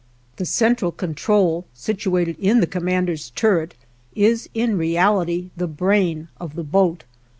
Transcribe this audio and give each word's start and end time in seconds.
The 0.37 0.47
central 0.47 0.91
control, 0.91 1.67
situated 1.75 2.35
in 2.39 2.59
the 2.59 2.65
commander's 2.65 3.29
turret, 3.29 3.75
is 4.15 4.49
in 4.55 4.75
reality 4.75 5.51
the 5.55 5.67
brain 5.67 6.27
of 6.39 6.55
the 6.55 6.63
boat. 6.63 7.03